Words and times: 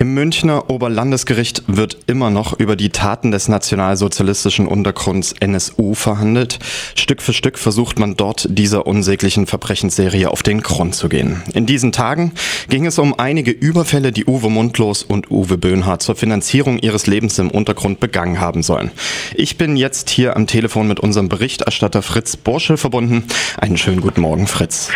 Im 0.00 0.14
Münchner 0.14 0.70
Oberlandesgericht 0.70 1.64
wird 1.66 1.98
immer 2.06 2.30
noch 2.30 2.56
über 2.60 2.76
die 2.76 2.90
Taten 2.90 3.32
des 3.32 3.48
nationalsozialistischen 3.48 4.68
Untergrunds 4.68 5.34
NSU 5.40 5.94
verhandelt. 5.94 6.60
Stück 6.94 7.20
für 7.20 7.32
Stück 7.32 7.58
versucht 7.58 7.98
man 7.98 8.14
dort 8.14 8.46
dieser 8.48 8.86
unsäglichen 8.86 9.48
Verbrechensserie 9.48 10.30
auf 10.30 10.44
den 10.44 10.60
Grund 10.60 10.94
zu 10.94 11.08
gehen. 11.08 11.42
In 11.52 11.66
diesen 11.66 11.90
Tagen 11.90 12.30
ging 12.68 12.86
es 12.86 13.00
um 13.00 13.18
einige 13.18 13.50
Überfälle, 13.50 14.12
die 14.12 14.26
Uwe 14.26 14.50
Mundlos 14.50 15.02
und 15.02 15.32
Uwe 15.32 15.58
Böhnhardt 15.58 16.02
zur 16.02 16.14
Finanzierung 16.14 16.78
ihres 16.78 17.08
Lebens 17.08 17.36
im 17.40 17.50
Untergrund 17.50 17.98
begangen 17.98 18.40
haben 18.40 18.62
sollen. 18.62 18.92
Ich 19.34 19.58
bin 19.58 19.76
jetzt 19.76 20.10
hier 20.10 20.36
am 20.36 20.46
Telefon 20.46 20.86
mit 20.86 21.00
unserem 21.00 21.28
Berichterstatter 21.28 22.02
Fritz 22.02 22.36
Borschel 22.36 22.76
verbunden. 22.76 23.24
Einen 23.60 23.76
schönen 23.76 24.00
guten 24.00 24.20
Morgen, 24.20 24.46
Fritz. 24.46 24.92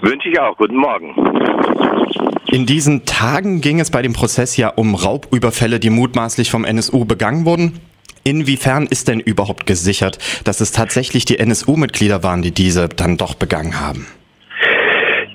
Wünsche 0.00 0.30
ich 0.30 0.40
auch. 0.40 0.56
Guten 0.56 0.78
Morgen. 0.78 1.29
In 2.52 2.66
diesen 2.66 3.04
Tagen 3.04 3.60
ging 3.60 3.78
es 3.78 3.90
bei 3.90 4.02
dem 4.02 4.12
Prozess 4.12 4.56
ja 4.56 4.68
um 4.68 4.94
Raubüberfälle, 4.94 5.78
die 5.78 5.90
mutmaßlich 5.90 6.50
vom 6.50 6.64
NSU 6.64 7.04
begangen 7.04 7.44
wurden. 7.44 7.78
Inwiefern 8.24 8.86
ist 8.86 9.08
denn 9.08 9.20
überhaupt 9.20 9.66
gesichert, 9.66 10.18
dass 10.44 10.60
es 10.60 10.72
tatsächlich 10.72 11.24
die 11.24 11.38
NSU-Mitglieder 11.38 12.22
waren, 12.22 12.42
die 12.42 12.50
diese 12.50 12.88
dann 12.88 13.16
doch 13.16 13.34
begangen 13.34 13.80
haben? 13.80 14.06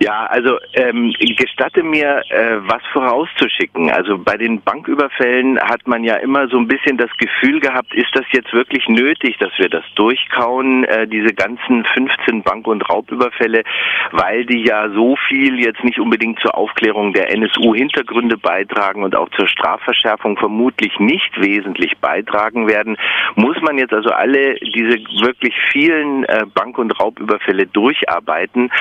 Ja, 0.05 0.27
also 0.27 0.59
ähm, 0.73 1.15
gestatte 1.35 1.81
mir, 1.81 2.21
äh, 2.29 2.57
was 2.59 2.83
vorauszuschicken. 2.93 3.89
Also 3.89 4.19
bei 4.19 4.37
den 4.37 4.61
Banküberfällen 4.61 5.59
hat 5.59 5.87
man 5.87 6.03
ja 6.03 6.17
immer 6.17 6.47
so 6.47 6.59
ein 6.59 6.67
bisschen 6.67 6.97
das 6.97 7.09
Gefühl 7.17 7.59
gehabt, 7.59 7.91
ist 7.95 8.13
das 8.13 8.25
jetzt 8.31 8.53
wirklich 8.53 8.87
nötig, 8.87 9.39
dass 9.39 9.49
wir 9.57 9.67
das 9.67 9.83
durchkauen, 9.95 10.83
äh, 10.83 11.07
diese 11.07 11.33
ganzen 11.33 11.85
15 11.85 12.43
Bank- 12.43 12.67
und 12.67 12.87
Raubüberfälle, 12.87 13.63
weil 14.11 14.45
die 14.45 14.63
ja 14.63 14.91
so 14.91 15.15
viel 15.27 15.59
jetzt 15.59 15.83
nicht 15.83 15.99
unbedingt 15.99 16.39
zur 16.39 16.55
Aufklärung 16.55 17.11
der 17.13 17.31
NSU-Hintergründe 17.31 18.37
beitragen 18.37 19.01
und 19.01 19.15
auch 19.15 19.29
zur 19.29 19.47
Strafverschärfung 19.47 20.37
vermutlich 20.37 20.99
nicht 20.99 21.41
wesentlich 21.41 21.97
beitragen 21.97 22.67
werden, 22.67 22.95
muss 23.33 23.59
man 23.63 23.79
jetzt 23.79 23.93
also 23.93 24.11
alle 24.11 24.53
diese 24.59 24.99
wirklich 25.23 25.55
vielen 25.71 26.25
äh, 26.25 26.45
Bank- 26.53 26.77
und 26.77 26.91
Raubüberfälle 26.99 27.65
durcharbeiten, 27.65 28.71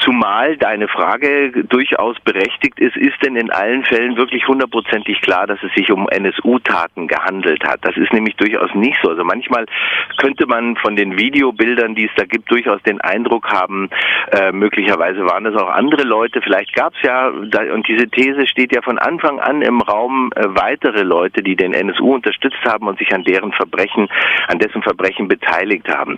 zumal 0.00 0.58
deine 0.66 0.88
Frage 0.88 1.52
durchaus 1.62 2.18
berechtigt 2.24 2.80
ist, 2.80 2.96
ist 2.96 3.22
denn 3.22 3.36
in 3.36 3.52
allen 3.52 3.84
Fällen 3.84 4.16
wirklich 4.16 4.48
hundertprozentig 4.48 5.20
klar, 5.20 5.46
dass 5.46 5.62
es 5.62 5.72
sich 5.74 5.92
um 5.92 6.08
NSU-Taten 6.08 7.06
gehandelt 7.06 7.62
hat? 7.64 7.78
Das 7.82 7.96
ist 7.96 8.12
nämlich 8.12 8.34
durchaus 8.34 8.74
nicht 8.74 8.98
so. 9.00 9.10
Also 9.10 9.22
manchmal 9.22 9.66
könnte 10.16 10.46
man 10.46 10.74
von 10.76 10.96
den 10.96 11.16
Videobildern, 11.16 11.94
die 11.94 12.06
es 12.06 12.10
da 12.16 12.24
gibt, 12.24 12.50
durchaus 12.50 12.82
den 12.82 13.00
Eindruck 13.00 13.46
haben, 13.48 13.90
äh, 14.32 14.50
möglicherweise 14.50 15.24
waren 15.24 15.46
es 15.46 15.54
auch 15.54 15.70
andere 15.70 16.02
Leute. 16.02 16.42
Vielleicht 16.42 16.74
gab 16.74 16.94
es 16.96 17.02
ja, 17.02 17.28
und 17.28 17.86
diese 17.86 18.08
These 18.08 18.48
steht 18.48 18.74
ja 18.74 18.82
von 18.82 18.98
Anfang 18.98 19.38
an 19.38 19.62
im 19.62 19.80
Raum, 19.80 20.32
äh, 20.34 20.46
weitere 20.48 21.02
Leute, 21.02 21.44
die 21.44 21.54
den 21.54 21.74
NSU 21.74 22.14
unterstützt 22.14 22.64
haben 22.66 22.88
und 22.88 22.98
sich 22.98 23.14
an 23.14 23.22
deren 23.22 23.52
Verbrechen, 23.52 24.08
an 24.48 24.58
dessen 24.58 24.82
Verbrechen 24.82 25.28
beteiligt 25.28 25.88
haben. 25.88 26.16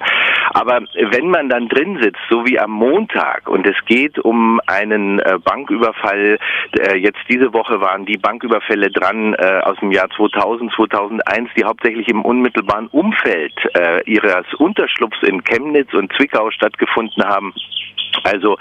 Aber 0.54 0.80
wenn 1.10 1.28
man 1.28 1.50
dann 1.50 1.69
drin 1.69 1.98
sitzt, 2.00 2.22
so 2.30 2.46
wie 2.46 2.58
am 2.58 2.70
Montag, 2.70 3.46
und 3.50 3.66
es 3.66 3.76
geht 3.84 4.19
um 4.19 4.38
einen 4.67 5.19
äh, 5.20 5.39
Banküberfall. 5.42 6.39
Äh, 6.78 6.97
jetzt 6.98 7.20
diese 7.28 7.53
Woche 7.53 7.81
waren 7.81 8.06
die 8.06 8.17
Banküberfälle 8.17 8.91
dran 8.91 9.34
äh, 9.34 9.61
aus 9.64 9.78
dem 9.81 9.92
Jahr 9.92 10.08
2000, 10.11 10.72
2001, 10.75 11.50
die 11.56 11.64
hauptsächlich 11.64 12.08
im 12.08 12.25
unmittelbaren 12.25 12.89
Umfeld 12.89 13.55
ihres 14.06 14.47
Unterschlupfs 14.59 15.22
in 15.22 15.42
Chemnitz 15.44 15.92
und 15.94 16.12
Zwickau 16.14 16.50
stattgefunden 16.50 17.25
haben. 17.25 17.53
Also 18.24 18.58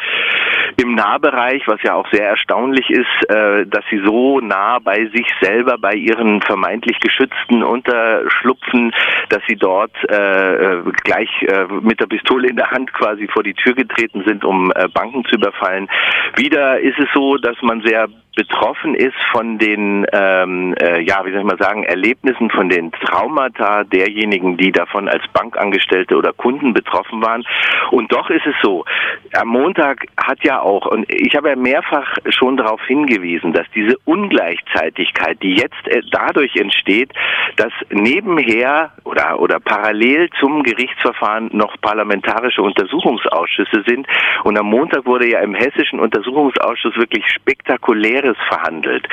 im 0.78 0.94
Nahbereich, 0.96 1.68
was 1.68 1.82
ja 1.84 1.96
auch 1.96 2.08
sehr 2.12 2.28
erstaunlich 2.28 2.90
ist, 2.90 3.30
äh, 3.30 3.66
dass 3.66 3.84
sie 3.90 4.02
so 4.06 4.40
nah 4.40 4.80
bei 4.80 5.08
sich 5.08 5.28
selber, 5.42 5.78
bei 5.78 5.94
ihren 5.94 6.42
vermeintlich 6.42 7.00
geschützten 7.00 7.64
unterschlupfen, 7.64 8.94
dass 9.30 9.42
sie 9.48 9.56
dort 9.56 9.96
äh, 10.10 10.82
gleich 11.04 11.30
äh, 11.44 11.66
mit 11.82 12.00
der 12.00 12.06
Pistole 12.06 12.48
in 12.48 12.56
der 12.56 12.70
Hand 12.70 12.94
quasi 12.94 13.28
vor 13.28 13.44
die 13.44 13.56
Tür 13.56 13.74
getreten 13.74 14.24
sind, 14.26 14.46
um 14.46 14.72
äh, 14.76 14.88
Banken 14.88 15.26
zu 15.26 15.36
überfallen. 15.36 15.88
Wieder 16.36 16.80
ist 16.80 17.00
es 17.00 17.08
so, 17.14 17.38
dass 17.38 17.56
man 17.62 17.82
sehr 17.82 18.08
betroffen 18.38 18.94
ist 18.94 19.18
von 19.32 19.58
den, 19.58 20.06
ähm, 20.14 20.76
äh, 20.80 21.02
ja, 21.02 21.26
wie 21.26 21.32
soll 21.32 21.40
ich 21.40 21.46
mal 21.46 21.58
sagen, 21.58 21.84
Erlebnissen, 21.84 22.52
von 22.52 22.70
den 22.70 22.92
Traumata 22.92 23.84
derjenigen, 23.84 24.58
die 24.58 24.72
davon 24.72 25.10
als 25.10 25.24
Bankangestellte 25.34 26.16
oder 26.16 26.34
Kunden 26.34 26.72
betroffen 26.72 27.22
waren. 27.24 27.44
Und 27.90 28.12
doch 28.12 28.30
ist 28.30 28.46
es 28.46 28.54
so, 28.62 28.86
am 29.34 29.48
Montag 29.48 30.06
hat 30.16 30.44
ja 30.44 30.62
auch, 30.62 30.86
und 30.86 31.12
ich 31.12 31.36
habe 31.36 31.50
ja 31.50 31.56
mehrfach 31.56 32.16
schon 32.30 32.58
darauf 32.58 32.80
hingewiesen, 32.86 33.54
dass 33.54 33.66
diese 33.74 33.98
Ungleichzeitigkeit, 34.06 35.42
die 35.42 35.56
jetzt 35.56 35.88
äh, 35.88 36.02
dadurch 36.12 36.56
entsteht, 36.58 37.12
dass 37.56 37.74
nebenher 37.90 38.92
oder, 39.04 39.40
oder 39.40 39.60
parallel 39.60 40.30
zum 40.40 40.62
Gerichtsverfahren 40.62 41.50
noch 41.54 41.76
parlamentarische 41.82 42.62
Untersuchungsausschüsse 42.62 43.84
sind. 43.88 44.06
Und 44.44 44.60
am 44.60 44.68
Montag 44.68 45.08
wurde 45.08 45.28
ja 45.28 45.40
im 45.40 45.56
hessischen 45.56 46.00
Untersuchungsausschuss 46.00 46.96
wirklich 46.98 47.26
spektakuläre 47.30 48.27
Jahres 48.28 48.38
verhandelt. 48.48 49.08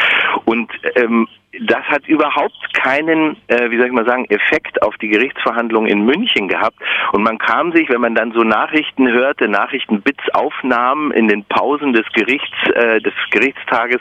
Und 0.45 0.71
ähm, 0.97 1.29
das 1.61 1.83
hat 1.85 2.07
überhaupt 2.09 2.75
keinen, 2.75 3.37
äh, 3.47 3.71
wie 3.71 3.77
soll 3.77 3.87
ich 3.87 3.93
mal 3.93 4.07
sagen, 4.07 4.25
Effekt 4.29 4.83
auf 4.83 4.97
die 4.97 5.09
Gerichtsverhandlungen 5.09 5.89
in 5.89 6.05
München 6.05 6.49
gehabt. 6.49 6.77
Und 7.13 7.23
man 7.23 7.39
kam 7.39 7.73
sich, 7.73 7.89
wenn 7.91 8.01
man 8.01 8.17
dann 8.17 8.33
so 8.33 8.41
Nachrichten 8.41 9.09
hörte, 9.09 9.47
Nachrichtenbits 9.47 10.29
aufnahm 10.33 11.13
in 11.13 11.29
den 11.29 11.45
Pausen 11.45 11.93
des 11.93 12.07
Gerichts, 12.13 12.57
äh, 12.75 13.01
des 13.01 13.15
Gerichtstages, 13.31 14.01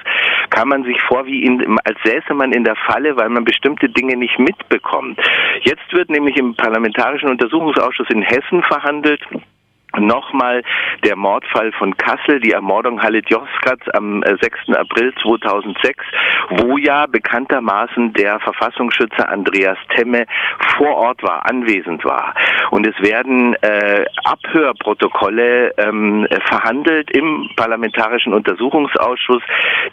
kam 0.50 0.70
man 0.70 0.84
sich 0.84 1.00
vor, 1.02 1.28
wie 1.28 1.44
in, 1.44 1.78
als 1.84 1.98
säße 2.04 2.34
man 2.34 2.54
in 2.54 2.64
der 2.64 2.76
Falle, 2.76 3.16
weil 3.18 3.30
man 3.30 3.44
bestimmte 3.44 3.88
Dinge 3.88 4.18
nicht 4.18 4.40
mitbekommt. 4.40 5.20
Jetzt 5.62 5.94
wird 5.94 6.10
nämlich 6.10 6.38
im 6.38 6.56
Parlamentarischen 6.56 7.30
Untersuchungsausschuss 7.30 8.10
in 8.10 8.24
Hessen 8.24 8.64
verhandelt 8.64 9.22
Nochmal 10.00 10.64
der 11.04 11.16
Mordfall 11.16 11.72
von 11.74 11.96
Kassel, 11.98 12.40
die 12.40 12.52
Ermordung 12.52 13.02
Halit 13.02 13.30
Yozgats 13.30 13.88
am 13.94 14.24
6. 14.24 14.44
Äh, 14.70 14.76
April 14.76 15.14
2006, 15.22 16.04
wo 16.50 16.78
ja 16.78 17.06
bekanntermaßen 17.06 18.14
der 18.14 18.40
Verfassungsschützer 18.40 19.30
Andreas 19.30 19.78
Temme 19.96 20.26
vor 20.78 20.96
Ort 20.96 21.22
war, 21.22 21.46
anwesend 21.46 22.04
war. 22.06 22.34
Und 22.72 22.88
es 22.88 23.00
werden 23.04 23.56
äh, 23.62 24.06
Abhörprotokolle 24.24 25.74
ähm, 25.78 26.28
verhandelt 26.48 27.12
im 27.12 27.50
Parlamentarischen 27.56 28.34
Untersuchungsausschuss, 28.34 29.44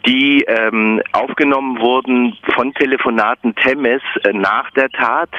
die 0.06 0.42
ähm, 0.46 1.02
aufgenommen 1.12 1.78
wurden 1.78 2.38
von 2.54 2.72
Telefonaten 2.74 3.54
Temmes 3.56 4.02
äh, 4.24 4.32
nach 4.32 4.70
der 4.70 4.88
Tat, 4.90 5.30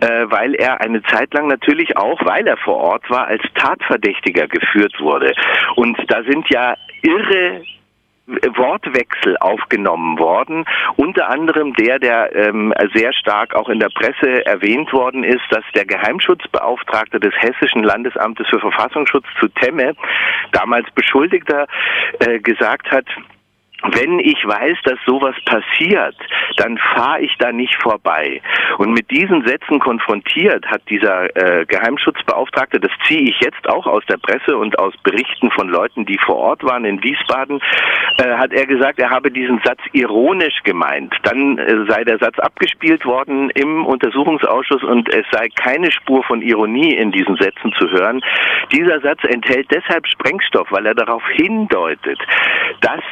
äh, 0.00 0.24
weil 0.30 0.54
er 0.54 0.80
eine 0.80 1.02
Zeit 1.02 1.34
lang 1.34 1.48
natürlich 1.48 1.98
auch, 1.98 2.18
weil 2.24 2.46
er 2.46 2.56
vor 2.56 2.76
Ort 2.76 3.10
war, 3.10 3.26
als 3.26 3.42
Tat 3.54 3.80
Tatverdächtiger 3.90 4.46
geführt 4.46 4.94
wurde. 5.00 5.34
Und 5.76 5.98
da 6.08 6.22
sind 6.22 6.48
ja 6.50 6.74
irre 7.02 7.62
Wortwechsel 8.26 9.36
aufgenommen 9.38 10.16
worden, 10.20 10.64
unter 10.94 11.28
anderem 11.28 11.74
der, 11.74 11.98
der 11.98 12.34
ähm, 12.36 12.72
sehr 12.94 13.12
stark 13.12 13.56
auch 13.56 13.68
in 13.68 13.80
der 13.80 13.88
Presse 13.88 14.46
erwähnt 14.46 14.92
worden 14.92 15.24
ist, 15.24 15.42
dass 15.50 15.64
der 15.74 15.84
Geheimschutzbeauftragte 15.84 17.18
des 17.18 17.34
Hessischen 17.38 17.82
Landesamtes 17.82 18.46
für 18.48 18.60
Verfassungsschutz 18.60 19.26
zu 19.40 19.48
Temme, 19.48 19.96
damals 20.52 20.88
Beschuldigter, 20.92 21.66
äh, 22.20 22.38
gesagt 22.38 22.92
hat, 22.92 23.06
wenn 23.92 24.18
ich 24.18 24.46
weiß, 24.46 24.78
dass 24.84 24.98
sowas 25.06 25.34
passiert, 25.44 26.16
dann 26.56 26.76
fahre 26.78 27.20
ich 27.20 27.34
da 27.38 27.52
nicht 27.52 27.74
vorbei. 27.82 28.42
Und 28.78 28.92
mit 28.92 29.10
diesen 29.10 29.44
Sätzen 29.46 29.78
konfrontiert 29.78 30.66
hat 30.66 30.82
dieser 30.88 31.34
äh, 31.36 31.64
Geheimschutzbeauftragte, 31.66 32.78
das 32.78 32.92
ziehe 33.06 33.30
ich 33.30 33.40
jetzt 33.40 33.68
auch 33.68 33.86
aus 33.86 34.04
der 34.06 34.18
Presse 34.18 34.56
und 34.56 34.78
aus 34.78 34.94
Berichten 35.02 35.50
von 35.50 35.68
Leuten, 35.68 36.04
die 36.04 36.18
vor 36.18 36.36
Ort 36.36 36.64
waren 36.64 36.84
in 36.84 37.02
Wiesbaden, 37.02 37.60
äh, 38.18 38.34
hat 38.36 38.52
er 38.52 38.66
gesagt, 38.66 38.98
er 38.98 39.10
habe 39.10 39.30
diesen 39.30 39.60
Satz 39.64 39.80
ironisch 39.92 40.62
gemeint. 40.64 41.14
Dann 41.22 41.58
äh, 41.58 41.86
sei 41.88 42.04
der 42.04 42.18
Satz 42.18 42.38
abgespielt 42.38 43.04
worden 43.06 43.50
im 43.50 43.86
Untersuchungsausschuss 43.86 44.82
und 44.82 45.08
es 45.08 45.24
sei 45.32 45.48
keine 45.54 45.90
Spur 45.90 46.22
von 46.24 46.42
Ironie 46.42 46.94
in 46.94 47.12
diesen 47.12 47.36
Sätzen 47.36 47.72
zu 47.78 47.90
hören. 47.90 48.20
Dieser 48.72 49.00
Satz 49.00 49.20
enthält 49.24 49.68
deshalb 49.70 50.06
Sprengstoff, 50.06 50.70
weil 50.70 50.86
er 50.86 50.94
darauf 50.94 51.22
hindeutet, 51.30 52.18
dass 52.80 53.02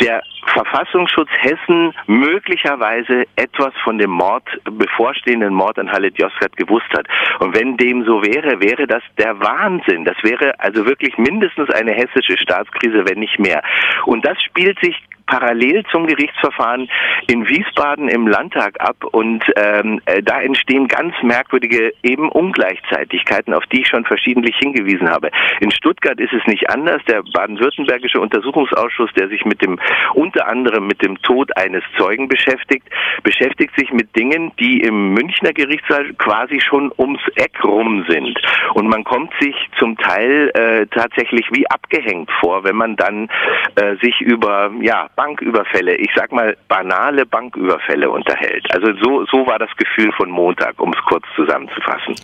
der 0.00 0.22
Verfassungsschutz 0.46 1.30
Hessen 1.38 1.94
möglicherweise 2.06 3.24
etwas 3.36 3.72
von 3.82 3.98
dem 3.98 4.10
Mord, 4.10 4.44
bevorstehenden 4.64 5.54
Mord 5.54 5.78
an 5.78 5.90
Halit 5.90 6.18
Yozgat 6.18 6.56
gewusst 6.56 6.92
hat. 6.92 7.06
Und 7.40 7.56
wenn 7.56 7.76
dem 7.76 8.04
so 8.04 8.22
wäre, 8.22 8.60
wäre 8.60 8.86
das 8.86 9.02
der 9.18 9.38
Wahnsinn. 9.40 10.04
Das 10.04 10.16
wäre 10.22 10.58
also 10.60 10.86
wirklich 10.86 11.16
mindestens 11.18 11.70
eine 11.70 11.92
hessische 11.92 12.36
Staatskrise, 12.36 13.04
wenn 13.08 13.18
nicht 13.18 13.38
mehr. 13.38 13.62
Und 14.06 14.24
das 14.24 14.40
spielt 14.42 14.78
sich 14.80 14.96
parallel 15.26 15.84
zum 15.90 16.06
Gerichtsverfahren 16.06 16.88
in 17.26 17.48
Wiesbaden 17.48 18.08
im 18.08 18.26
Landtag 18.26 18.80
ab 18.80 18.96
und 19.12 19.44
ähm, 19.56 20.00
äh, 20.06 20.22
da 20.22 20.40
entstehen 20.40 20.88
ganz 20.88 21.14
merkwürdige 21.22 21.92
eben 22.02 22.28
Ungleichzeitigkeiten, 22.28 23.54
auf 23.54 23.64
die 23.66 23.80
ich 23.80 23.88
schon 23.88 24.04
verschiedentlich 24.04 24.56
hingewiesen 24.56 25.08
habe. 25.08 25.30
In 25.60 25.70
Stuttgart 25.70 26.18
ist 26.20 26.32
es 26.32 26.46
nicht 26.46 26.68
anders. 26.70 27.02
Der 27.08 27.22
baden-württembergische 27.22 28.20
Untersuchungsausschuss, 28.20 29.10
der 29.14 29.28
sich 29.28 29.44
mit 29.44 29.62
dem 29.62 29.78
unter 30.14 30.46
anderem 30.48 30.86
mit 30.86 31.02
dem 31.02 31.20
Tod 31.22 31.56
eines 31.56 31.82
Zeugen 31.96 32.28
beschäftigt, 32.28 32.86
beschäftigt 33.22 33.74
sich 33.76 33.92
mit 33.92 34.14
Dingen, 34.16 34.52
die 34.58 34.80
im 34.80 35.14
Münchner 35.14 35.52
Gerichtssaal 35.52 36.12
quasi 36.14 36.60
schon 36.60 36.92
ums 36.98 37.22
Eck 37.36 37.64
rum 37.64 38.04
sind. 38.08 38.38
Und 38.74 38.88
man 38.88 39.04
kommt 39.04 39.32
sich 39.40 39.54
zum 39.78 39.96
Teil 39.96 40.50
äh, 40.54 40.86
tatsächlich 40.86 41.46
wie 41.52 41.68
abgehängt 41.70 42.30
vor, 42.40 42.64
wenn 42.64 42.76
man 42.76 42.96
dann 42.96 43.28
äh, 43.76 43.96
sich 43.96 44.20
über 44.20 44.70
ja 44.80 45.08
Banküberfälle, 45.16 45.96
ich 45.96 46.10
sag 46.14 46.32
mal 46.32 46.56
banale 46.68 47.26
Banküberfälle 47.26 48.10
unterhält. 48.10 48.66
Also 48.72 48.88
so 49.02 49.24
so 49.30 49.46
war 49.46 49.58
das 49.58 49.70
Gefühl 49.76 50.12
von 50.16 50.30
Montag, 50.30 50.80
um 50.80 50.92
es 50.92 50.98
kurz 51.06 51.24
zusammenzufassen. 51.36 52.14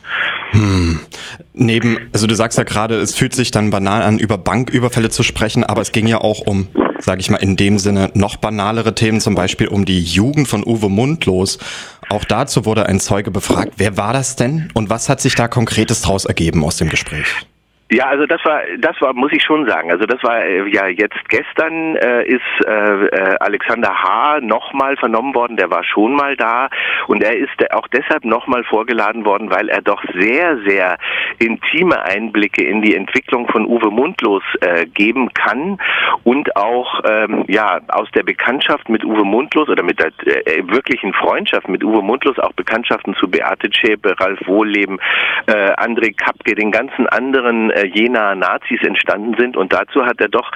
Hm. 0.50 1.00
Neben, 1.52 2.10
also 2.12 2.26
du 2.26 2.34
sagst 2.34 2.58
ja 2.58 2.64
gerade, 2.64 2.96
es 2.96 3.14
fühlt 3.14 3.34
sich 3.34 3.50
dann 3.50 3.70
banal 3.70 4.02
an, 4.02 4.18
über 4.18 4.38
Banküberfälle 4.38 5.10
zu 5.10 5.22
sprechen, 5.22 5.64
aber 5.64 5.82
es 5.82 5.92
ging 5.92 6.06
ja 6.06 6.18
auch 6.18 6.40
um, 6.40 6.68
sage 6.98 7.20
ich 7.20 7.30
mal, 7.30 7.38
in 7.38 7.56
dem 7.56 7.78
Sinne 7.78 8.10
noch 8.14 8.36
banalere 8.36 8.94
Themen, 8.94 9.20
zum 9.20 9.34
Beispiel 9.34 9.68
um 9.68 9.84
die 9.84 10.02
Jugend 10.02 10.48
von 10.48 10.64
Uwe 10.64 10.88
Mundlos. 10.88 11.58
Auch 12.08 12.24
dazu 12.24 12.64
wurde 12.64 12.86
ein 12.86 13.00
Zeuge 13.00 13.30
befragt. 13.30 13.74
Wer 13.76 13.96
war 13.96 14.12
das 14.12 14.36
denn 14.36 14.70
und 14.74 14.90
was 14.90 15.08
hat 15.08 15.20
sich 15.20 15.34
da 15.34 15.48
Konkretes 15.48 16.02
draus 16.02 16.24
ergeben 16.24 16.64
aus 16.64 16.76
dem 16.76 16.88
Gespräch? 16.88 17.46
Ja, 17.92 18.06
also 18.06 18.24
das 18.24 18.44
war, 18.44 18.62
das 18.78 19.00
war, 19.00 19.14
muss 19.14 19.32
ich 19.32 19.42
schon 19.42 19.66
sagen. 19.66 19.90
Also 19.90 20.06
das 20.06 20.22
war 20.22 20.44
äh, 20.44 20.68
ja 20.70 20.86
jetzt 20.86 21.28
gestern 21.28 21.96
äh, 21.96 22.24
ist 22.24 22.40
äh, 22.64 23.06
äh, 23.06 23.36
Alexander 23.40 23.92
H. 23.92 24.40
nochmal 24.42 24.96
vernommen 24.96 25.34
worden. 25.34 25.56
Der 25.56 25.72
war 25.72 25.82
schon 25.82 26.14
mal 26.14 26.36
da 26.36 26.68
und 27.08 27.20
er 27.24 27.36
ist 27.36 27.50
auch 27.72 27.88
deshalb 27.88 28.24
nochmal 28.24 28.62
vorgeladen 28.62 29.24
worden, 29.24 29.50
weil 29.50 29.68
er 29.68 29.82
doch 29.82 30.04
sehr, 30.14 30.58
sehr 30.64 30.98
intime 31.40 32.00
Einblicke 32.04 32.62
in 32.62 32.80
die 32.80 32.94
Entwicklung 32.94 33.48
von 33.48 33.66
Uwe 33.66 33.90
Mundlos 33.90 34.44
äh, 34.60 34.86
geben 34.86 35.34
kann 35.34 35.80
und 36.22 36.54
auch 36.54 37.00
ähm, 37.04 37.44
ja 37.48 37.80
aus 37.88 38.08
der 38.12 38.22
Bekanntschaft 38.22 38.88
mit 38.88 39.04
Uwe 39.04 39.24
Mundlos 39.24 39.68
oder 39.68 39.82
mit 39.82 39.98
der 39.98 40.12
äh, 40.26 40.62
wirklichen 40.68 41.12
Freundschaft 41.12 41.68
mit 41.68 41.82
Uwe 41.82 42.02
Mundlos 42.02 42.38
auch 42.38 42.52
Bekanntschaften 42.52 43.14
zu 43.14 43.28
Beate 43.28 43.68
Zschäpe, 43.68 44.14
Ralf 44.20 44.38
Wohlleben, 44.46 45.00
äh, 45.46 45.72
André 45.72 46.16
Kapke, 46.16 46.54
den 46.54 46.70
ganzen 46.70 47.08
anderen 47.08 47.70
äh, 47.70 47.79
jener 47.86 48.34
Nazis 48.34 48.80
entstanden 48.82 49.34
sind. 49.38 49.56
Und 49.56 49.72
dazu 49.72 50.04
hat 50.04 50.20
er 50.20 50.28
doch 50.28 50.50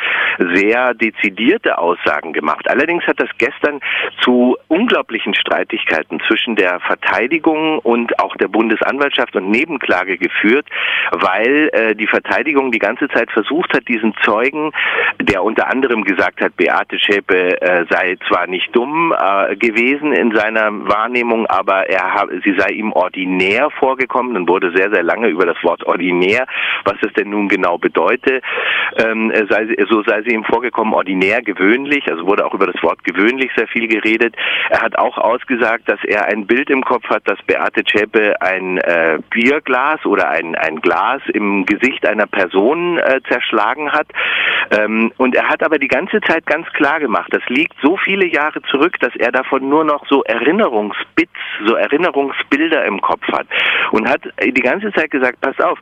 sehr 0.54 0.94
dezidierte 0.94 1.78
Aussagen 1.78 2.32
gemacht. 2.32 2.68
Allerdings 2.68 3.04
hat 3.06 3.20
das 3.20 3.28
gestern 3.38 3.80
zu 4.22 4.56
unglaublichen 4.68 5.34
Streitigkeiten 5.34 6.20
zwischen 6.26 6.56
der 6.56 6.80
Verteidigung 6.80 7.78
und 7.80 8.18
auch 8.18 8.36
der 8.36 8.48
Bundesanwaltschaft 8.48 9.36
und 9.36 9.50
Nebenklage 9.50 10.18
geführt, 10.18 10.66
weil 11.12 11.70
äh, 11.72 11.94
die 11.94 12.06
Verteidigung 12.06 12.72
die 12.72 12.78
ganze 12.78 13.08
Zeit 13.08 13.30
versucht 13.30 13.74
hat, 13.74 13.86
diesen 13.88 14.14
Zeugen, 14.22 14.72
der 15.20 15.42
unter 15.42 15.70
anderem 15.70 16.04
gesagt 16.04 16.40
hat, 16.40 16.56
Beate 16.56 16.98
Schäpe 16.98 17.60
äh, 17.60 17.84
sei 17.90 18.16
zwar 18.28 18.46
nicht 18.46 18.74
dumm 18.74 19.14
äh, 19.16 19.56
gewesen 19.56 20.12
in 20.12 20.34
seiner 20.34 20.70
Wahrnehmung, 20.88 21.46
aber 21.46 21.88
er 21.88 22.28
sie 22.44 22.54
sei 22.58 22.70
ihm 22.70 22.92
ordinär 22.92 23.70
vorgekommen. 23.70 24.34
Dann 24.34 24.48
wurde 24.48 24.72
sehr, 24.74 24.90
sehr 24.90 25.02
lange 25.02 25.28
über 25.28 25.46
das 25.46 25.56
Wort 25.62 25.84
ordinär, 25.84 26.46
was 26.84 26.96
es 27.02 27.12
denn 27.14 27.30
nun 27.30 27.48
genau 27.48 27.78
bedeute. 27.78 28.40
Ähm, 28.96 29.32
sei, 29.48 29.74
so 29.88 30.02
sei 30.02 30.22
sie 30.22 30.34
ihm 30.34 30.44
vorgekommen, 30.44 30.94
ordinär, 30.94 31.42
gewöhnlich, 31.42 32.10
also 32.10 32.26
wurde 32.26 32.44
auch 32.44 32.54
über 32.54 32.66
das 32.66 32.82
Wort 32.82 33.02
gewöhnlich 33.04 33.50
sehr 33.56 33.68
viel 33.68 33.88
geredet. 33.88 34.34
Er 34.70 34.82
hat 34.82 34.98
auch 34.98 35.18
ausgesagt, 35.18 35.88
dass 35.88 36.02
er 36.04 36.26
ein 36.26 36.46
Bild 36.46 36.70
im 36.70 36.84
Kopf 36.84 37.08
hat, 37.08 37.22
dass 37.26 37.40
Beate 37.42 37.84
Zschäpe 37.84 38.40
ein 38.40 38.78
äh, 38.78 39.18
Bierglas 39.30 40.04
oder 40.04 40.28
ein, 40.30 40.54
ein 40.54 40.80
Glas 40.80 41.22
im 41.32 41.66
Gesicht 41.66 42.06
einer 42.06 42.26
Person 42.26 42.98
äh, 42.98 43.20
zerschlagen 43.28 43.92
hat. 43.92 44.06
Ähm, 44.70 45.12
und 45.16 45.34
er 45.34 45.48
hat 45.48 45.62
aber 45.62 45.78
die 45.78 45.88
ganze 45.88 46.20
Zeit 46.20 46.46
ganz 46.46 46.66
klar 46.72 47.00
gemacht, 47.00 47.32
das 47.32 47.42
liegt 47.48 47.74
so 47.82 47.96
viele 47.96 48.26
Jahre 48.26 48.62
zurück, 48.70 48.98
dass 49.00 49.14
er 49.16 49.32
davon 49.32 49.68
nur 49.68 49.84
noch 49.84 50.06
so 50.08 50.22
Erinnerungsbits, 50.24 51.32
so 51.66 51.74
Erinnerungsbilder 51.74 52.84
im 52.84 53.00
Kopf 53.00 53.26
hat. 53.32 53.46
Und 53.92 54.08
hat 54.08 54.22
die 54.42 54.60
ganze 54.60 54.92
Zeit 54.92 55.10
gesagt, 55.10 55.40
pass 55.40 55.58
auf, 55.60 55.78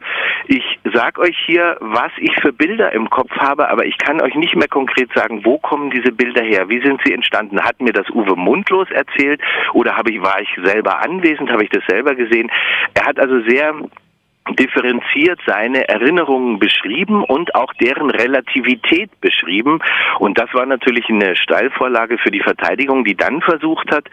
ich 0.47 0.79
sag 0.93 1.19
euch 1.23 1.37
hier, 1.47 1.77
was 1.81 2.11
ich 2.19 2.35
für 2.41 2.53
Bilder 2.53 2.93
im 2.93 3.09
Kopf 3.09 3.31
habe, 3.37 3.69
aber 3.71 3.87
ich 3.87 3.97
kann 3.99 4.21
euch 4.21 4.35
nicht 4.35 4.57
mehr 4.57 4.69
konkret 4.69 5.11
sagen, 5.15 5.45
wo 5.45 5.59
kommen 5.59 5.91
diese 5.91 6.13
Bilder 6.13 6.43
her, 6.43 6.69
wie 6.69 6.83
sind 6.83 7.01
sie 7.05 7.13
entstanden. 7.13 7.63
Hat 7.63 7.81
mir 7.81 7.93
das 7.93 8.11
Uwe 8.11 8.37
Mundlos 8.37 8.91
erzählt 8.91 9.41
oder 9.73 9.97
habe 9.97 10.11
ich, 10.11 10.21
war 10.21 10.41
ich 10.41 10.51
selber 10.65 11.03
anwesend, 11.03 11.51
habe 11.51 11.65
ich 11.65 11.71
das 11.71 11.85
selber 11.89 12.15
gesehen? 12.15 12.51
Er 12.95 13.07
hat 13.07 13.19
also 13.19 13.41
sehr 13.49 13.75
differenziert 14.51 15.39
seine 15.47 15.89
Erinnerungen 15.89 16.59
beschrieben 16.59 17.23
und 17.25 17.55
auch 17.55 17.73
deren 17.75 18.11
Relativität 18.11 19.11
beschrieben. 19.21 19.79
Und 20.19 20.39
das 20.39 20.53
war 20.53 20.67
natürlich 20.67 21.09
eine 21.09 21.37
Steilvorlage 21.37 22.19
für 22.19 22.31
die 22.31 22.41
Verteidigung, 22.41 23.05
die 23.05 23.15
dann 23.15 23.41
versucht 23.41 23.91
hat, 23.93 24.05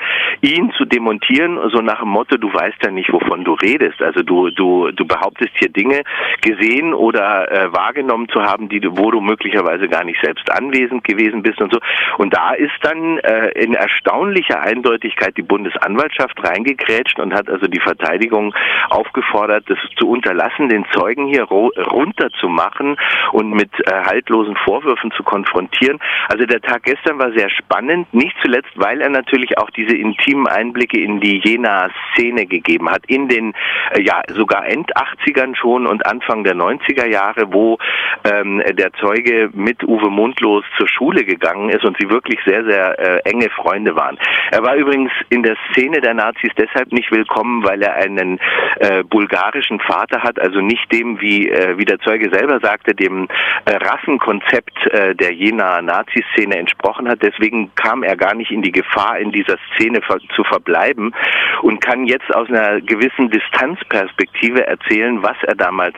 ihn 0.41 0.71
zu 0.77 0.85
demontieren, 0.85 1.59
so 1.71 1.81
nach 1.81 2.01
dem 2.01 2.09
Motto, 2.09 2.37
du 2.37 2.53
weißt 2.53 2.77
ja 2.83 2.91
nicht, 2.91 3.11
wovon 3.11 3.43
du 3.43 3.53
redest. 3.53 4.01
Also 4.01 4.21
du, 4.21 4.51
du, 4.51 4.91
du 4.91 5.05
behauptest 5.05 5.51
hier 5.55 5.69
Dinge 5.69 6.03
gesehen 6.41 6.93
oder 6.93 7.51
äh, 7.51 7.73
wahrgenommen 7.73 8.29
zu 8.29 8.41
haben, 8.41 8.69
die, 8.69 8.81
wo 8.83 9.11
du 9.11 9.21
möglicherweise 9.21 9.87
gar 9.87 10.03
nicht 10.03 10.21
selbst 10.21 10.49
anwesend 10.51 11.03
gewesen 11.03 11.41
bist 11.41 11.59
und 11.59 11.73
so. 11.73 11.79
Und 12.17 12.35
da 12.35 12.53
ist 12.53 12.77
dann 12.83 13.17
äh, 13.19 13.49
in 13.61 13.73
erstaunlicher 13.73 14.61
Eindeutigkeit 14.61 15.35
die 15.37 15.41
Bundesanwaltschaft 15.41 16.37
reingekrätscht 16.43 17.19
und 17.19 17.33
hat 17.33 17.49
also 17.49 17.67
die 17.67 17.79
Verteidigung 17.79 18.53
aufgefordert, 18.89 19.65
das 19.67 19.79
zu 19.97 20.07
unterlassen, 20.19 20.67
den 20.67 20.85
Zeugen 20.91 21.27
hier 21.27 21.43
runterzumachen 21.43 22.97
und 23.31 23.51
mit 23.51 23.71
äh, 23.87 23.91
haltlosen 24.05 24.55
Vorwürfen 24.65 25.11
zu 25.11 25.23
konfrontieren. 25.23 25.99
Also 26.27 26.45
der 26.45 26.61
Tag 26.61 26.83
gestern 26.83 27.19
war 27.19 27.31
sehr 27.31 27.49
spannend, 27.49 28.13
nicht 28.13 28.35
zuletzt, 28.41 28.71
weil 28.75 28.99
er 28.99 29.09
natürlich 29.09 29.57
auch 29.57 29.69
diese 29.69 29.95
intimen 29.95 30.47
Einblicke 30.47 30.99
in 30.99 31.21
die 31.21 31.39
Jena 31.41 31.89
Szene 32.11 32.45
gegeben 32.45 32.89
hat, 32.89 33.03
in 33.07 33.29
den 33.29 33.53
äh, 33.93 34.01
ja 34.01 34.21
sogar 34.33 34.67
End 34.67 34.91
80ern 34.95 35.55
schon 35.55 35.87
und 35.87 36.05
Anfang 36.05 36.43
der 36.43 36.55
90er 36.55 37.07
Jahre, 37.07 37.53
wo 37.53 37.77
ähm, 38.25 38.61
der 38.73 38.91
Zeuge 38.93 39.49
mit 39.53 39.83
Uwe 39.85 40.09
Mundlos 40.09 40.65
zur 40.77 40.89
Schule 40.89 41.23
gegangen 41.23 41.69
ist 41.69 41.85
und 41.85 41.95
sie 41.97 42.09
wirklich 42.09 42.39
sehr, 42.45 42.65
sehr 42.65 42.99
äh, 42.99 43.29
enge 43.29 43.49
Freunde 43.51 43.95
waren. 43.95 44.17
Er 44.51 44.63
war 44.63 44.75
übrigens 44.75 45.11
in 45.29 45.43
der 45.43 45.55
Szene 45.71 46.01
der 46.01 46.13
Nazis 46.13 46.51
deshalb 46.57 46.91
nicht 46.91 47.09
willkommen, 47.11 47.63
weil 47.63 47.81
er 47.81 47.95
einen 47.95 48.39
äh, 48.79 49.03
bulgarischen 49.03 49.79
Vater 49.79 50.08
Vater 50.09 50.23
hat, 50.23 50.39
also 50.39 50.61
nicht 50.61 50.91
dem, 50.91 51.19
wie, 51.21 51.49
äh, 51.49 51.77
wie 51.77 51.85
der 51.85 51.99
Zeuge 51.99 52.29
selber 52.31 52.59
sagte, 52.59 52.93
dem 52.93 53.27
äh, 53.65 53.75
Rassenkonzept 53.75 54.87
äh, 54.87 55.15
der 55.15 55.33
Jena 55.33 55.81
Nazi-Szene 55.81 56.57
entsprochen 56.57 57.07
hat. 57.07 57.21
Deswegen 57.21 57.73
kam 57.75 58.03
er 58.03 58.15
gar 58.15 58.35
nicht 58.35 58.51
in 58.51 58.61
die 58.61 58.71
Gefahr, 58.71 59.19
in 59.19 59.31
dieser 59.31 59.57
Szene 59.75 60.01
ver 60.01 60.19
zu 60.35 60.43
verbleiben 60.43 61.13
und 61.61 61.81
kann 61.81 62.05
jetzt 62.05 62.33
aus 62.35 62.49
einer 62.49 62.81
gewissen 62.81 63.29
Distanzperspektive 63.29 64.67
erzählen, 64.67 65.23
was 65.23 65.37
er 65.43 65.55
damals 65.55 65.95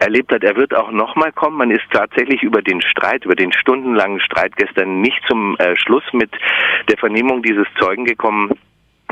erlebt 0.00 0.32
hat. 0.32 0.42
Er 0.42 0.56
wird 0.56 0.74
auch 0.74 0.90
nochmal 0.90 1.32
kommen. 1.32 1.58
Man 1.58 1.70
ist 1.70 1.84
tatsächlich 1.92 2.42
über 2.42 2.62
den 2.62 2.80
Streit, 2.80 3.24
über 3.24 3.34
den 3.34 3.52
stundenlangen 3.52 4.20
Streit 4.20 4.56
gestern 4.56 5.00
nicht 5.00 5.20
zum 5.26 5.56
äh, 5.58 5.76
Schluss 5.76 6.04
mit 6.12 6.30
der 6.88 6.98
Vernehmung 6.98 7.42
dieses 7.42 7.66
Zeugen 7.78 8.04
gekommen. 8.04 8.50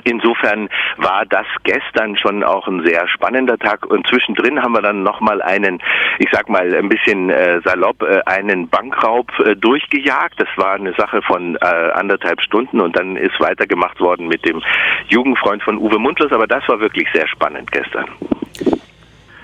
Insofern 0.07 0.69
war 0.99 1.25
das 1.27 1.47
gestern 1.65 2.17
schon 2.17 2.45
auch 2.45 2.69
ein 2.69 2.87
sehr 2.87 3.09
spannender 3.09 3.59
Tag 3.59 3.85
und 3.87 4.07
zwischendrin 4.07 4.63
haben 4.63 4.73
wir 4.73 4.81
dann 4.81 5.03
nochmal 5.03 5.43
einen, 5.43 5.83
ich 6.21 6.29
sag 6.31 6.49
mal 6.49 6.73
ein 6.73 6.89
bisschen 6.89 7.29
äh, 7.29 7.61
salopp, 7.65 8.03
äh, 8.03 8.21
einen 8.25 8.69
Bankraub 8.69 9.33
äh, 9.41 9.57
durchgejagt. 9.57 10.41
Das 10.41 10.49
war 10.55 10.75
eine 10.75 10.93
Sache 10.95 11.23
von 11.23 11.57
äh, 11.57 11.67
anderthalb 11.95 12.41
Stunden 12.41 12.81
und 12.81 12.97
dann 12.97 13.17
ist 13.17 13.41
weitergemacht 13.41 13.99
worden 13.99 14.29
mit 14.29 14.45
dem 14.45 14.63
Jugendfreund 15.09 15.65
von 15.65 15.77
Uwe 15.77 15.99
Mundlos, 15.99 16.31
aber 16.31 16.47
das 16.47 16.63
war 16.69 16.79
wirklich 16.79 17.09
sehr 17.13 17.27
spannend 17.27 17.73
gestern. 17.73 18.07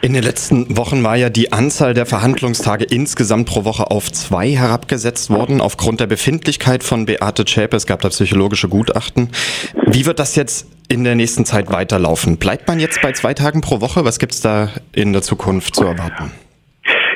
In 0.04 0.14
den 0.14 0.24
letzten 0.24 0.76
Wochen 0.76 1.04
war 1.04 1.14
ja 1.14 1.30
die 1.30 1.52
Anzahl 1.52 1.94
der 1.94 2.06
Verhandlungstage 2.06 2.84
insgesamt 2.84 3.48
pro 3.48 3.64
Woche 3.64 3.92
auf 3.92 4.10
zwei 4.10 4.50
herabgesetzt 4.50 5.30
worden, 5.30 5.60
aufgrund 5.60 6.00
der 6.00 6.08
Befindlichkeit 6.08 6.82
von 6.82 7.06
Beate 7.06 7.44
Zschäpe. 7.44 7.76
Es 7.76 7.86
gab 7.86 8.00
da 8.00 8.08
psychologische 8.08 8.68
Gutachten. 8.68 9.30
Wie 9.86 10.04
wird 10.04 10.18
das 10.18 10.34
jetzt 10.34 10.66
in 10.88 11.04
der 11.04 11.14
nächsten 11.14 11.44
Zeit 11.44 11.70
weiterlaufen? 11.70 12.36
Bleibt 12.36 12.66
man 12.66 12.80
jetzt 12.80 13.00
bei 13.00 13.12
zwei 13.12 13.32
Tagen 13.32 13.60
pro 13.60 13.80
Woche? 13.80 14.04
Was 14.04 14.18
gibt 14.18 14.32
es 14.32 14.40
da 14.40 14.70
in 14.92 15.12
der 15.12 15.22
Zukunft 15.22 15.76
zu 15.76 15.84
erwarten? 15.84 16.32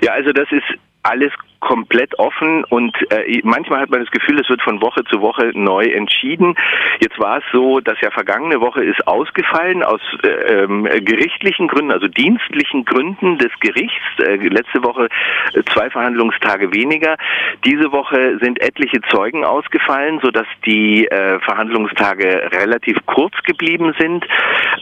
Ja, 0.04 0.12
also 0.12 0.30
das 0.32 0.46
ist 0.52 0.78
alles 1.02 1.32
komplett 1.60 2.18
offen 2.18 2.64
und 2.64 2.96
äh, 3.12 3.40
manchmal 3.44 3.80
hat 3.80 3.90
man 3.90 4.00
das 4.00 4.10
Gefühl, 4.10 4.40
es 4.40 4.48
wird 4.48 4.62
von 4.62 4.80
Woche 4.80 5.04
zu 5.04 5.20
Woche 5.20 5.52
neu 5.54 5.84
entschieden. 5.84 6.54
Jetzt 7.00 7.18
war 7.18 7.38
es 7.38 7.44
so, 7.52 7.80
dass 7.80 8.00
ja 8.00 8.10
vergangene 8.10 8.60
Woche 8.60 8.84
ist 8.84 9.06
ausgefallen 9.06 9.82
aus 9.82 10.00
äh, 10.22 10.28
ähm, 10.28 10.84
gerichtlichen 10.84 11.68
Gründen, 11.68 11.92
also 11.92 12.08
dienstlichen 12.08 12.84
Gründen 12.84 13.38
des 13.38 13.52
Gerichts. 13.60 14.04
Äh, 14.18 14.36
letzte 14.48 14.82
Woche 14.84 15.08
äh, 15.54 15.62
zwei 15.72 15.90
Verhandlungstage 15.90 16.72
weniger. 16.72 17.16
Diese 17.64 17.92
Woche 17.92 18.38
sind 18.40 18.60
etliche 18.60 19.00
Zeugen 19.10 19.44
ausgefallen, 19.44 20.20
sodass 20.22 20.46
die 20.64 21.06
äh, 21.06 21.38
Verhandlungstage 21.40 22.50
relativ 22.52 22.98
kurz 23.06 23.34
geblieben 23.44 23.94
sind. 23.98 24.26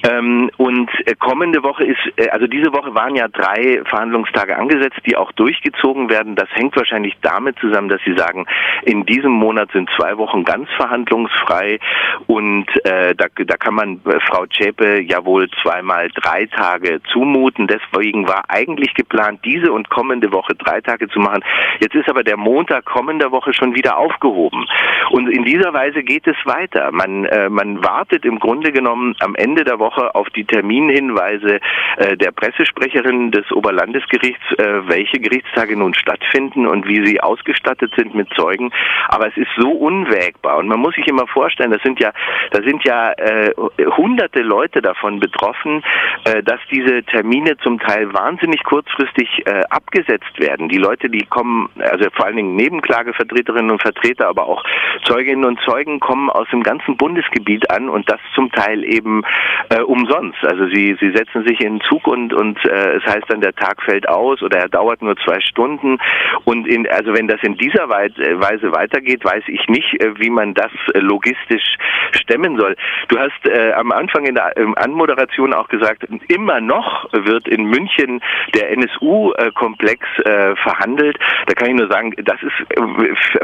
Ähm, 0.09 0.51
und 0.57 0.91
äh, 1.07 1.15
kommende 1.19 1.63
Woche 1.63 1.85
ist, 1.85 2.01
äh, 2.17 2.29
also 2.31 2.47
diese 2.47 2.73
Woche 2.73 2.95
waren 2.95 3.15
ja 3.15 3.29
drei 3.29 3.83
Verhandlungstage 3.85 4.57
angesetzt, 4.57 5.01
die 5.07 5.17
auch 5.17 5.33
durchgezogen 5.33 6.11
werden. 6.11 6.35
Das 6.35 6.49
hängt 6.53 6.64
wahrscheinlich 6.75 7.15
damit 7.23 7.59
zusammen, 7.59 7.89
dass 7.89 8.01
Sie 8.05 8.17
sagen, 8.17 8.47
in 8.83 9.05
diesem 9.07 9.33
Monat 9.33 9.71
sind 9.73 9.91
zwei 9.97 10.17
Wochen 10.19 10.45
ganz 10.45 10.69
verhandlungsfrei 10.77 11.79
und 12.27 12.67
äh, 12.85 13.15
da, 13.15 13.27
da 13.37 13.57
kann 13.57 13.75
man 13.75 14.01
äh, 14.05 14.21
Frau 14.29 14.47
Zschäpe 14.47 15.01
ja 15.01 15.25
wohl 15.25 15.49
zweimal 15.63 16.09
drei 16.15 16.47
Tage 16.47 17.01
zumuten. 17.13 17.67
Deswegen 17.67 18.29
war 18.29 18.45
eigentlich 18.49 18.95
geplant, 18.95 19.41
diese 19.45 19.73
und 19.73 19.91
kommende 19.91 20.33
Woche 20.33 20.55
drei 20.55 20.81
Tage 20.81 21.09
zu 21.09 21.19
machen. 21.19 21.43
Jetzt 21.81 21.95
ist 21.95 22.09
aber 22.09 22.23
der 22.23 22.37
Montag 22.37 22.85
kommender 22.85 23.31
Woche 23.33 23.53
schon 23.53 23.75
wieder 23.75 23.97
aufgehoben. 23.97 24.67
Und 25.11 25.29
in 25.29 25.45
dieser 25.45 25.73
Weise 25.73 26.03
geht 26.03 26.27
es 26.27 26.37
weiter. 26.45 26.91
Man, 26.93 27.25
äh, 27.27 27.49
man 27.49 27.83
wartet 27.85 28.25
im 28.25 28.39
Grunde 28.39 28.73
genommen 28.73 29.15
am 29.21 29.35
Ende 29.35 29.65
der 29.65 29.79
Woche 29.79 30.15
auf 30.15 30.29
die 30.31 30.45
Terminhinweise 30.45 31.61
äh, 31.97 32.17
der 32.17 32.33
Pressesprecherin 32.33 33.31
des 33.31 33.51
Oberlandesgerichts, 33.53 34.45
äh, 34.59 34.89
welche 34.89 35.19
Gerichtstage 35.19 35.77
nun 35.77 35.95
stattfinden 35.95 36.54
und 36.57 36.87
wie 36.87 37.05
sie 37.05 37.21
ausgestattet 37.21 37.93
sind 37.97 38.15
mit 38.15 38.29
Zeugen. 38.35 38.71
Aber 39.09 39.29
es 39.29 39.37
ist 39.37 39.51
so 39.57 39.71
unwägbar 39.71 40.59
und 40.59 40.69
man 40.69 40.81
muss 40.81 40.95
sich 40.95 41.07
immer 41.09 41.27
vorstellen, 41.27 41.73
das 41.73 41.83
sind 41.83 42.01
ja, 42.01 42.13
da 42.51 42.63
sind 42.63 42.85
ja 42.85 43.13
äh, 43.13 43.53
hunderte 43.97 44.41
Leute 44.41 44.81
davon 44.81 45.21
betroffen, 45.21 45.83
äh, 46.25 46.43
dass 46.43 46.61
diese 46.71 47.03
Termine 47.05 47.57
zum 47.59 47.79
Teil 47.81 48.13
wahnsinnig 48.13 48.63
kurzfristig 48.65 49.43
äh, 49.47 49.63
abgesetzt 49.71 50.39
werden. 50.39 50.69
Die 50.69 50.79
Leute, 50.79 51.09
die 51.09 51.25
kommen, 51.27 51.69
also 51.79 52.09
vor 52.13 52.27
allen 52.27 52.37
Dingen 52.37 52.57
Nebenklagevertreterinnen 52.57 53.71
und 53.71 53.83
Vertreter, 53.83 54.29
aber 54.29 54.47
auch 54.47 54.63
Zeuginnen 55.05 55.45
und 55.45 55.61
Zeugen 55.61 56.01
kommen 56.01 56.31
aus 56.31 56.49
dem 56.51 56.63
ganzen 56.63 56.97
Bundesgebiet 56.97 57.71
an 57.71 57.89
und 57.89 58.11
das 58.11 58.21
zum 58.35 58.51
Teil 58.53 58.85
eben 58.85 59.23
äh, 59.71 59.81
umsonst. 59.81 60.45
Also 60.45 60.67
sie, 60.69 60.97
sie 61.01 61.11
setzen 61.11 61.47
sich 61.47 61.61
in 61.61 61.79
den 61.79 61.81
Zug 61.83 62.07
und, 62.07 62.33
und 62.33 62.65
äh, 62.65 62.97
es 62.97 63.05
heißt 63.05 63.25
dann, 63.29 63.41
der 63.41 63.55
Tag 63.55 63.83
fällt 63.83 64.09
aus 64.09 64.43
oder 64.43 64.59
er 64.59 64.69
dauert 64.69 65.03
nur 65.03 65.17
zwei 65.17 65.41
Stunden. 65.41 65.99
Und 66.45 66.67
in, 66.67 66.87
also 66.89 67.15
wenn 67.15 67.29
das 67.29 67.43
in 67.43 67.57
dieser 67.57 67.85
äh, 67.85 68.41
Weise 68.41 68.73
weitergeht, 68.73 69.25
weiß 69.25 69.45
ich 69.49 69.67
nicht, 69.69 70.01
äh, 70.01 70.19
wie 70.19 70.31
man 70.31 70.55
das 70.55 70.71
äh, 70.95 70.99
logistisch 70.99 71.77
stemmen 72.13 72.59
soll. 72.59 72.77
Du 73.09 73.19
hast 73.19 73.47
äh, 73.47 73.73
am 73.73 73.93
Anfang 73.93 74.27
in 74.27 74.35
der 74.35 74.53
Anmoderation 74.77 75.53
auch 75.53 75.69
gesagt, 75.69 76.05
immer 76.29 76.61
noch 76.61 77.09
wird 77.13 77.49
in 77.49 77.65
München 77.65 78.21
der 78.55 78.71
NSU-Komplex 78.73 80.07
äh, 80.25 80.57
verhandelt. 80.57 81.19
Da 81.47 81.55
kann 81.55 81.69
ich 81.69 81.75
nur 81.75 81.91
sagen, 81.91 82.13
das 82.23 82.43
ist 82.43 82.53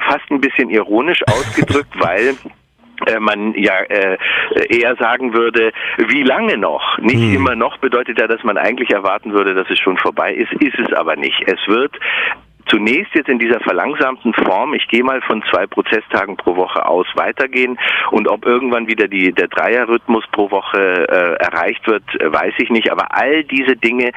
fast 0.02 0.30
ein 0.30 0.40
bisschen 0.40 0.70
ironisch 0.70 1.22
ausgedrückt, 1.26 1.92
weil 1.98 2.34
man 3.18 3.54
ja 3.54 3.80
äh, 3.88 4.18
eher 4.68 4.94
sagen 4.96 5.32
würde, 5.32 5.72
wie 5.96 6.22
lange 6.22 6.58
noch? 6.58 6.98
Nicht 6.98 7.16
hm. 7.16 7.34
immer 7.34 7.54
noch 7.54 7.78
bedeutet 7.78 8.20
ja, 8.20 8.26
dass 8.26 8.44
man 8.44 8.58
eigentlich 8.58 8.90
erwarten 8.90 9.32
würde, 9.32 9.54
dass 9.54 9.70
es 9.70 9.78
schon 9.78 9.96
vorbei 9.96 10.34
ist, 10.34 10.52
ist 10.62 10.78
es 10.78 10.92
aber 10.92 11.16
nicht. 11.16 11.42
Es 11.46 11.66
wird 11.66 11.96
zunächst 12.70 13.14
jetzt 13.14 13.28
in 13.28 13.38
dieser 13.38 13.60
verlangsamten 13.60 14.32
Form, 14.32 14.74
ich 14.74 14.86
gehe 14.88 15.02
mal 15.02 15.20
von 15.22 15.42
zwei 15.50 15.66
Prozesstagen 15.66 16.36
pro 16.36 16.56
Woche 16.56 16.86
aus, 16.86 17.06
weitergehen. 17.14 17.78
Und 18.10 18.28
ob 18.28 18.46
irgendwann 18.46 18.86
wieder 18.86 19.08
die, 19.08 19.32
der 19.32 19.48
Dreierrhythmus 19.48 20.24
pro 20.32 20.50
Woche 20.50 20.78
äh, 21.08 21.34
erreicht 21.44 21.86
wird, 21.86 22.04
weiß 22.20 22.54
ich 22.58 22.70
nicht, 22.70 22.90
aber 22.90 23.16
all 23.16 23.44
diese 23.44 23.76
Dinge 23.76 24.12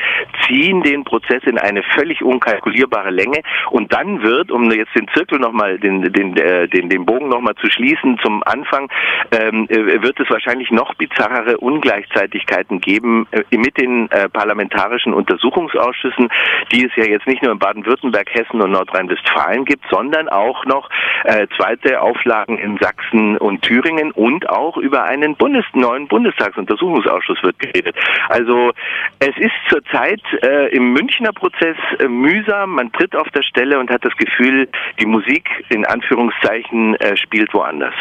ziehen 0.45 0.83
den 0.83 1.03
Prozess 1.03 1.43
in 1.45 1.57
eine 1.57 1.83
völlig 1.98 2.24
unkalkulierbare 2.24 3.10
Länge. 3.10 3.41
Und 3.72 3.93
dann 3.93 4.22
wird, 4.22 4.51
um 4.51 4.72
jetzt 4.72 4.95
den 4.95 5.07
Zirkel 5.13 5.39
nochmal, 5.39 5.79
den, 5.79 6.01
den, 6.13 6.38
äh, 6.38 6.67
den, 6.67 6.89
den 6.89 7.05
Bogen 7.05 7.29
nochmal 7.29 7.55
zu 7.55 7.69
schließen 7.69 8.19
zum 8.22 8.43
Anfang, 8.45 8.89
ähm, 9.31 9.67
äh, 9.69 10.01
wird 10.01 10.19
es 10.19 10.29
wahrscheinlich 10.29 10.72
noch 10.72 10.93
bizarrere 10.95 11.57
Ungleichzeitigkeiten 11.57 12.79
geben 12.79 13.27
äh, 13.31 13.43
mit 13.57 13.77
den 13.77 14.10
äh, 14.12 14.29
parlamentarischen 14.29 15.13
Untersuchungsausschüssen, 15.13 16.29
die 16.72 16.86
es 16.86 16.91
ja 16.95 17.05
jetzt 17.05 17.27
nicht 17.27 17.41
nur 17.41 17.51
in 17.51 17.60
Baden-Württemberg, 17.60 18.29
Hessen 18.33 18.42
und 18.51 18.71
Nordrhein-Westfalen 18.71 19.65
gibt, 19.65 19.85
sondern 19.89 20.29
auch 20.29 20.65
noch 20.65 20.89
äh, 21.23 21.47
zweite 21.57 22.01
Auflagen 22.01 22.57
in 22.57 22.77
Sachsen 22.77 23.38
und 23.38 23.62
Thüringen 23.62 24.12
und 24.12 24.50
auch 24.50 24.77
über 24.77 25.03
einen 25.03 25.35
Bundes 25.35 25.65
neuen 25.73 26.07
Bundestagsuntersuchungsausschuss 26.07 27.41
wird 27.43 27.59
geredet. 27.59 27.95
Also 28.29 28.71
es 29.19 29.35
ist 29.38 29.53
zurzeit 29.69 30.21
äh, 30.41 30.75
im 30.75 30.93
Münchner 30.93 31.33
Prozess 31.33 31.77
äh, 32.00 32.07
mühsam, 32.07 32.75
man 32.75 32.91
tritt 32.91 33.15
auf 33.15 33.29
der 33.29 33.43
Stelle 33.43 33.79
und 33.79 33.89
hat 33.89 34.03
das 34.05 34.15
Gefühl, 34.17 34.67
die 35.00 35.05
Musik 35.05 35.50
in 35.69 35.85
Anführungszeichen 35.85 36.95
äh, 36.95 37.15
spielt 37.17 37.53
woanders. 37.53 37.93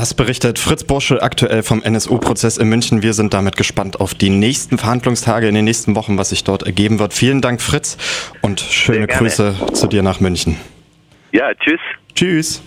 Das 0.00 0.14
berichtet 0.14 0.58
Fritz 0.58 0.82
Bursche 0.82 1.22
aktuell 1.22 1.62
vom 1.62 1.82
NSU-Prozess 1.82 2.56
in 2.56 2.70
München. 2.70 3.02
Wir 3.02 3.12
sind 3.12 3.34
damit 3.34 3.56
gespannt 3.56 4.00
auf 4.00 4.14
die 4.14 4.30
nächsten 4.30 4.78
Verhandlungstage 4.78 5.46
in 5.46 5.54
den 5.54 5.66
nächsten 5.66 5.94
Wochen, 5.94 6.16
was 6.16 6.30
sich 6.30 6.42
dort 6.42 6.62
ergeben 6.62 6.98
wird. 6.98 7.12
Vielen 7.12 7.42
Dank, 7.42 7.60
Fritz, 7.60 7.98
und 8.40 8.60
schöne 8.60 9.06
Grüße 9.06 9.56
zu 9.74 9.86
dir 9.88 10.02
nach 10.02 10.18
München. 10.18 10.56
Ja, 11.32 11.52
tschüss. 11.52 11.80
Tschüss. 12.14 12.62